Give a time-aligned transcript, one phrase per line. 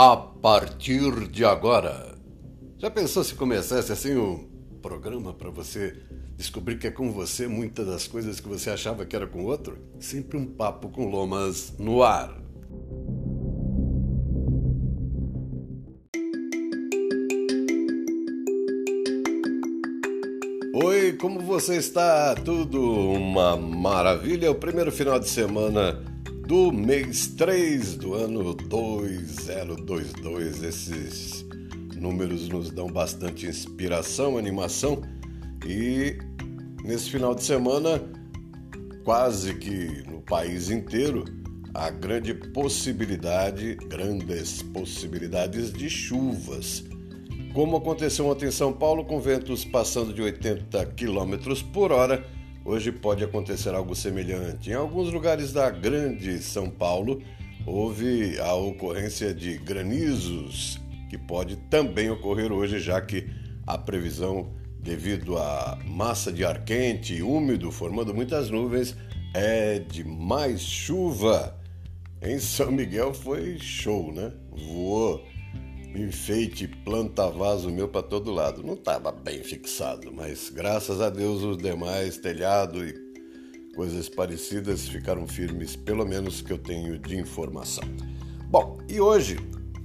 [0.00, 2.14] a partir de agora.
[2.78, 4.48] Já pensou se começasse assim um
[4.80, 5.92] programa para você
[6.36, 9.76] descobrir que é com você muitas das coisas que você achava que era com outro?
[9.98, 12.32] Sempre um papo com lomas no ar.
[20.74, 22.36] Oi, como você está?
[22.36, 24.48] Tudo uma maravilha.
[24.48, 26.07] O primeiro final de semana
[26.48, 30.62] do mês 3 do ano 2022.
[30.62, 31.44] Esses
[31.94, 35.02] números nos dão bastante inspiração, animação
[35.66, 36.16] e
[36.82, 38.02] nesse final de semana,
[39.04, 41.26] quase que no país inteiro,
[41.74, 46.82] a grande possibilidade, grandes possibilidades de chuvas.
[47.52, 51.36] Como aconteceu ontem em São Paulo, com ventos passando de 80 km
[51.74, 52.24] por hora,
[52.68, 54.68] Hoje pode acontecer algo semelhante.
[54.68, 57.22] Em alguns lugares da Grande São Paulo,
[57.64, 63.26] houve a ocorrência de granizos, que pode também ocorrer hoje, já que
[63.66, 68.94] a previsão, devido à massa de ar quente e úmido formando muitas nuvens,
[69.32, 71.58] é de mais chuva.
[72.20, 74.30] Em São Miguel foi show, né?
[74.52, 75.24] Voou
[75.94, 78.62] enfeite, planta vaso meu para todo lado.
[78.62, 82.94] Não estava bem fixado, mas graças a Deus os demais, telhado e
[83.74, 87.84] coisas parecidas, ficaram firmes, pelo menos que eu tenho de informação.
[88.50, 89.38] Bom, e hoje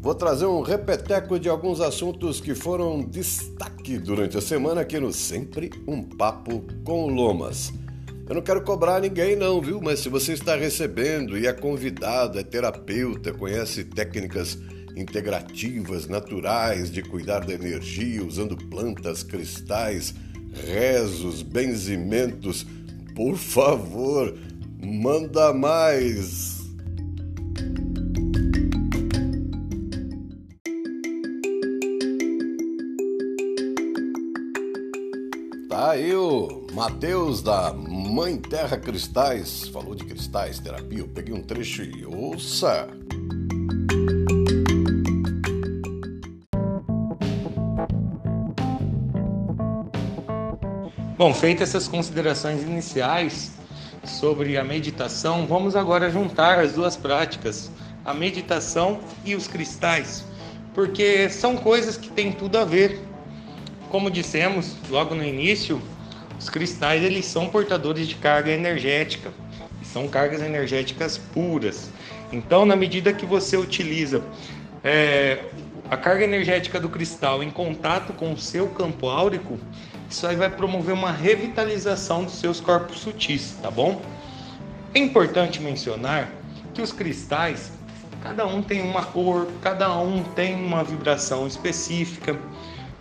[0.00, 5.12] vou trazer um repeteco de alguns assuntos que foram destaque durante a semana aqui no
[5.12, 7.72] Sempre um Papo com Lomas.
[8.28, 9.80] Eu não quero cobrar ninguém, não, viu?
[9.82, 14.56] Mas se você está recebendo e é convidado, é terapeuta, conhece técnicas
[15.00, 20.14] integrativas, naturais de cuidar da energia usando plantas, cristais,
[20.52, 22.66] rezos, benzimentos.
[23.14, 24.36] Por favor,
[24.82, 26.60] manda mais!
[35.68, 40.98] Tá aí o Matheus da Mãe Terra Cristais, falou de cristais, terapia.
[40.98, 42.99] Eu peguei um trecho e ouça!
[51.20, 53.52] Bom, feitas essas considerações iniciais
[54.04, 57.70] sobre a meditação, vamos agora juntar as duas práticas,
[58.06, 60.24] a meditação e os cristais,
[60.72, 63.02] porque são coisas que têm tudo a ver.
[63.90, 65.78] Como dissemos logo no início,
[66.38, 69.30] os cristais eles são portadores de carga energética,
[69.82, 71.90] são cargas energéticas puras.
[72.32, 74.24] Então, na medida que você utiliza
[74.82, 75.44] é,
[75.90, 79.58] a carga energética do cristal em contato com o seu campo áurico,
[80.08, 84.00] isso aí vai promover uma revitalização dos seus corpos sutis, tá bom?
[84.94, 86.30] É importante mencionar
[86.72, 87.72] que os cristais,
[88.22, 92.38] cada um tem uma cor, cada um tem uma vibração específica.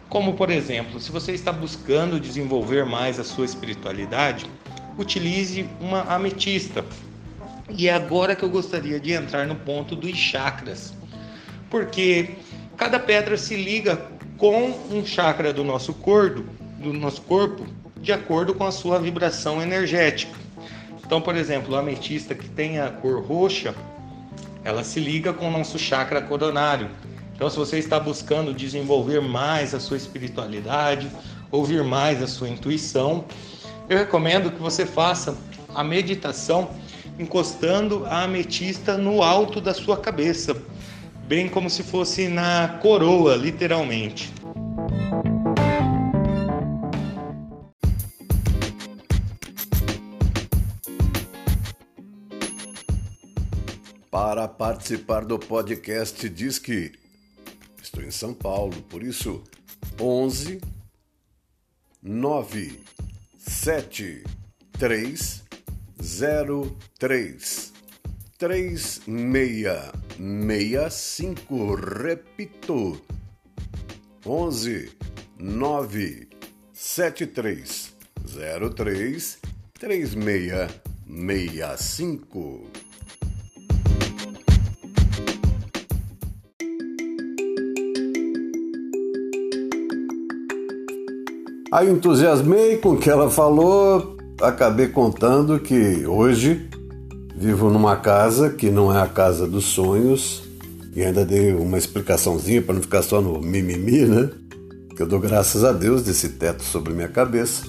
[0.09, 4.49] Como, por exemplo, se você está buscando desenvolver mais a sua espiritualidade,
[4.97, 6.83] utilize uma ametista.
[7.69, 10.91] E é agora que eu gostaria de entrar no ponto dos chakras.
[11.69, 12.35] Porque
[12.79, 14.01] cada pedra se liga
[14.37, 16.43] com um chakra do nosso corpo
[16.79, 17.65] do nosso corpo
[17.97, 20.33] de acordo com a sua vibração energética.
[21.05, 23.75] Então, por exemplo, a ametista que tem a cor roxa,
[24.63, 26.89] ela se liga com o nosso chakra coronário.
[27.35, 31.09] Então, se você está buscando desenvolver mais a sua espiritualidade,
[31.51, 33.25] ouvir mais a sua intuição,
[33.89, 35.37] eu recomendo que você faça
[35.75, 36.69] a meditação
[37.17, 40.55] encostando a ametista no alto da sua cabeça,
[41.29, 44.33] bem como se fosse na coroa, literalmente.
[54.09, 56.93] Para participar do podcast, diz que
[57.79, 59.43] estou em São Paulo, por isso
[60.01, 60.59] 11
[62.01, 62.79] 9
[63.37, 64.23] 7
[64.79, 65.43] 3
[66.01, 67.73] 0 3
[68.39, 69.01] 3
[70.19, 72.99] 6 6 5 repito
[74.25, 74.91] 11
[75.39, 76.27] 9
[76.73, 77.95] 7 3
[78.27, 79.39] 0 3
[79.79, 80.19] 3 6
[81.07, 82.67] 6 5
[91.71, 96.68] Aí entusiasmei com o que ela falou, acabei contando que hoje
[97.39, 100.43] vivo numa casa que não é a casa dos sonhos
[100.93, 104.29] e ainda dei uma explicaçãozinha para não ficar só no mimimi, né?
[104.93, 107.63] Que eu dou graças a Deus desse teto sobre minha cabeça,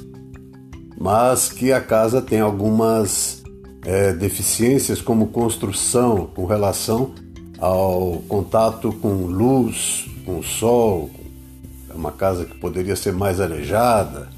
[0.98, 3.44] mas que a casa tem algumas
[3.84, 7.12] é, deficiências como construção com relação
[7.56, 11.10] ao contato com luz, com sol,
[11.88, 14.28] é uma casa que poderia ser mais arejada.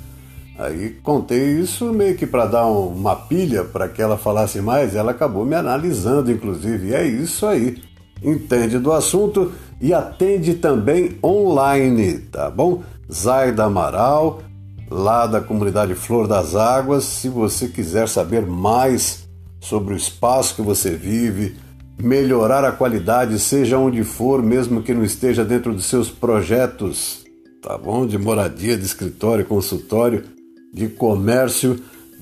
[0.59, 5.13] Aí contei isso meio que para dar uma pilha para que ela falasse mais, ela
[5.13, 6.89] acabou me analisando, inclusive.
[6.89, 7.83] E é isso aí.
[8.23, 12.83] Entende do assunto e atende também online, tá bom?
[13.11, 14.43] Zaida Amaral,
[14.89, 17.05] lá da comunidade Flor das Águas.
[17.05, 19.29] Se você quiser saber mais
[19.61, 21.57] sobre o espaço que você vive,
[21.99, 27.25] melhorar a qualidade, seja onde for, mesmo que não esteja dentro dos seus projetos,
[27.61, 28.07] tá bom?
[28.07, 30.25] De moradia, de escritório, consultório,
[30.73, 31.79] de comércio,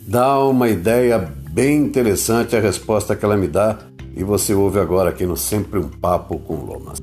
[0.06, 3.78] dá uma ideia bem interessante a resposta que ela me dá
[4.16, 6.98] e você ouve agora aqui no Sempre um Papo com Lomas.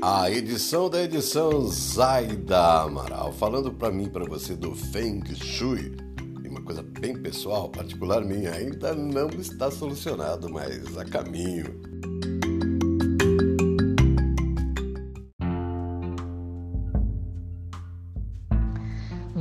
[0.00, 5.96] A edição da edição Zaida Amaral, falando para mim, para você do Feng Shui,
[6.54, 11.93] uma coisa bem pessoal, particular minha, ainda não está solucionado, mas a caminho.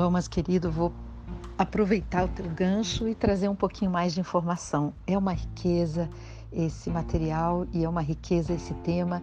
[0.03, 0.91] Lomas querido, vou
[1.57, 4.93] aproveitar o teu gancho e trazer um pouquinho mais de informação.
[5.07, 6.09] É uma riqueza
[6.51, 9.21] esse material e é uma riqueza esse tema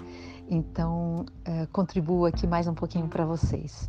[0.51, 3.87] então, é, contribuo aqui mais um pouquinho para vocês.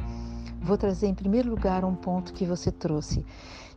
[0.62, 3.26] Vou trazer em primeiro lugar um ponto que você trouxe.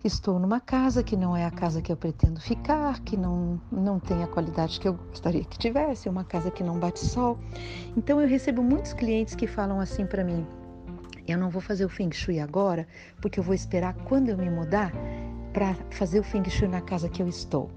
[0.05, 3.99] Estou numa casa que não é a casa que eu pretendo ficar, que não, não
[3.99, 7.39] tem a qualidade que eu gostaria que tivesse, é uma casa que não bate sol.
[7.97, 10.47] Então eu recebo muitos clientes que falam assim para mim:
[11.27, 12.87] eu não vou fazer o Feng Shui agora,
[13.21, 14.93] porque eu vou esperar quando eu me mudar
[15.53, 17.71] para fazer o Feng Shui na casa que eu estou.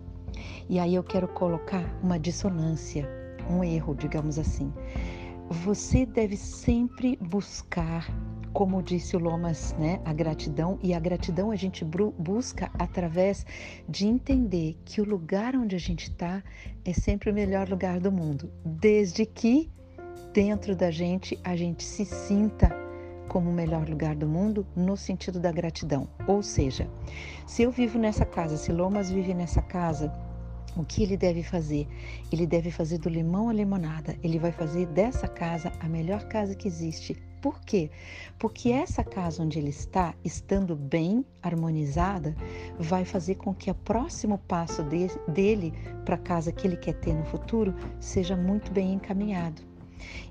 [0.69, 3.07] E aí eu quero colocar uma dissonância
[3.49, 4.71] um erro, digamos assim.
[5.49, 8.05] Você deve sempre buscar,
[8.51, 13.45] como disse o Lomas, né, a gratidão, e a gratidão a gente busca através
[13.87, 16.43] de entender que o lugar onde a gente está
[16.83, 19.69] é sempre o melhor lugar do mundo, desde que
[20.33, 22.86] dentro da gente a gente se sinta
[23.27, 26.07] como o melhor lugar do mundo no sentido da gratidão.
[26.27, 26.89] Ou seja,
[27.45, 30.11] se eu vivo nessa casa, se Lomas vive nessa casa,
[30.75, 31.87] o que ele deve fazer?
[32.31, 34.15] Ele deve fazer do limão a limonada.
[34.23, 37.15] Ele vai fazer dessa casa a melhor casa que existe.
[37.41, 37.89] Por quê?
[38.37, 42.35] Porque essa casa onde ele está, estando bem harmonizada,
[42.79, 45.73] vai fazer com que o próximo passo de, dele
[46.03, 49.76] para a casa que ele quer ter no futuro seja muito bem encaminhado.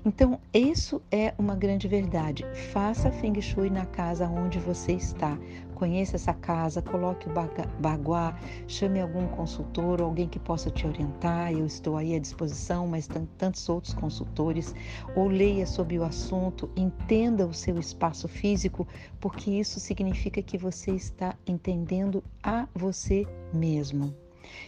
[0.05, 2.45] Então, isso é uma grande verdade.
[2.71, 5.37] Faça Feng Shui na casa onde você está.
[5.75, 7.33] Conheça essa casa, coloque o
[7.79, 8.35] baguá,
[8.67, 11.51] chame algum consultor, alguém que possa te orientar.
[11.51, 14.73] Eu estou aí à disposição, mas tantos outros consultores.
[15.15, 18.87] Ou leia sobre o assunto, entenda o seu espaço físico,
[19.19, 24.15] porque isso significa que você está entendendo a você mesmo.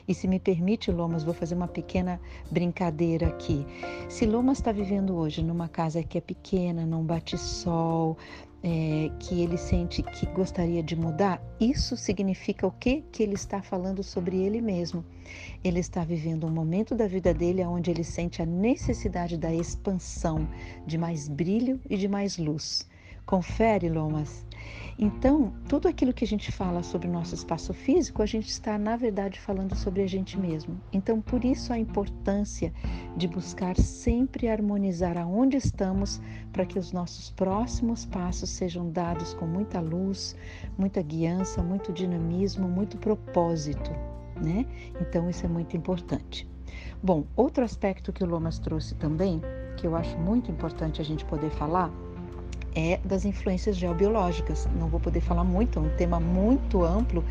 [0.07, 2.19] E se me permite, Lomas, vou fazer uma pequena
[2.51, 3.65] brincadeira aqui.
[4.07, 8.17] Se Lomas está vivendo hoje numa casa que é pequena, não bate sol,
[8.61, 13.03] é, que ele sente que gostaria de mudar, isso significa o quê?
[13.11, 15.03] Que ele está falando sobre ele mesmo.
[15.63, 20.47] Ele está vivendo um momento da vida dele onde ele sente a necessidade da expansão,
[20.85, 22.87] de mais brilho e de mais luz.
[23.25, 24.45] Confere, Lomas.
[25.01, 28.77] Então, tudo aquilo que a gente fala sobre o nosso espaço físico, a gente está,
[28.77, 30.77] na verdade, falando sobre a gente mesmo.
[30.91, 32.73] Então, por isso a importância
[33.15, 39.47] de buscar sempre harmonizar aonde estamos para que os nossos próximos passos sejam dados com
[39.47, 40.35] muita luz,
[40.77, 43.91] muita guiança, muito dinamismo, muito propósito,
[44.35, 44.65] né?
[44.99, 46.45] Então, isso é muito importante.
[47.01, 49.41] Bom, outro aspecto que o Lomas trouxe também,
[49.77, 51.89] que eu acho muito importante a gente poder falar,
[52.75, 54.67] é das influências geobiológicas.
[54.79, 57.23] Não vou poder falar muito, é um tema muito amplo,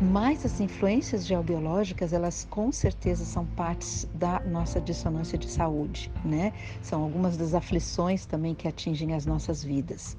[0.00, 6.52] mas as influências geobiológicas, elas com certeza são partes da nossa dissonância de saúde, né?
[6.82, 10.16] São algumas das aflições também que atingem as nossas vidas.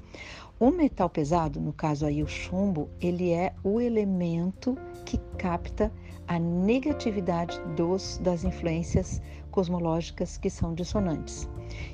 [0.58, 5.92] O metal pesado, no caso aí o chumbo, ele é o elemento que capta
[6.26, 9.20] a negatividade dos, das influências
[9.56, 11.48] cosmológicas que são dissonantes.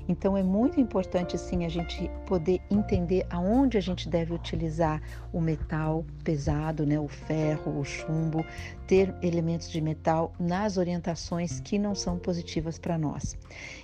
[0.09, 5.01] Então é muito importante sim a gente poder entender aonde a gente deve utilizar
[5.33, 8.45] o metal pesado, né, o ferro, o chumbo,
[8.89, 13.39] ter elementos de metal nas orientações que não são positivas para nós.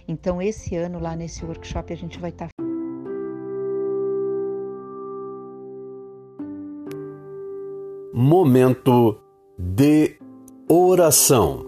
[0.08, 2.64] Então esse ano lá nesse workshop a gente vai estar tá...
[8.12, 9.20] Momento
[9.56, 10.18] de
[10.68, 11.67] oração.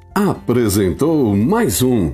[0.13, 2.13] apresentou mais um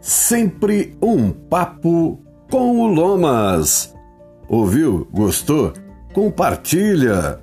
[0.00, 2.20] Sempre um Papo
[2.50, 3.94] com o Lomas.
[4.48, 5.06] Ouviu?
[5.12, 5.72] Gostou?
[6.12, 7.40] Compartilha!